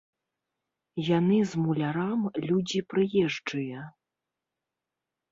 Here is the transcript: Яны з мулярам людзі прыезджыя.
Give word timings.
Яны 1.17 1.35
з 1.51 1.65
мулярам 1.65 2.21
людзі 2.49 2.79
прыезджыя. 2.93 3.83